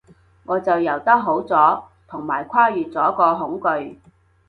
[0.45, 3.99] 我就游得好咗，同埋跨越咗個恐懼